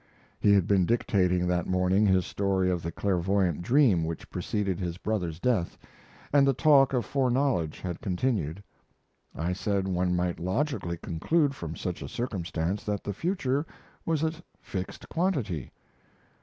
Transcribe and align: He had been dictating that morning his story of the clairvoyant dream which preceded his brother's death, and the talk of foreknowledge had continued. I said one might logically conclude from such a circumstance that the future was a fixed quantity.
He 0.39 0.51
had 0.53 0.65
been 0.65 0.87
dictating 0.87 1.45
that 1.45 1.67
morning 1.67 2.07
his 2.07 2.25
story 2.25 2.71
of 2.71 2.81
the 2.81 2.91
clairvoyant 2.91 3.61
dream 3.61 4.03
which 4.03 4.31
preceded 4.31 4.79
his 4.79 4.97
brother's 4.97 5.39
death, 5.39 5.77
and 6.33 6.47
the 6.47 6.55
talk 6.55 6.93
of 6.93 7.05
foreknowledge 7.05 7.79
had 7.81 8.01
continued. 8.01 8.63
I 9.35 9.53
said 9.53 9.87
one 9.87 10.15
might 10.15 10.39
logically 10.39 10.97
conclude 10.97 11.53
from 11.53 11.75
such 11.75 12.01
a 12.01 12.07
circumstance 12.09 12.83
that 12.83 13.03
the 13.03 13.13
future 13.13 13.63
was 14.03 14.23
a 14.23 14.31
fixed 14.59 15.07
quantity. 15.07 15.71